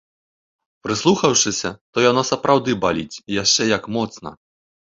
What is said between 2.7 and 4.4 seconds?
баліць, і яшчэ як моцна.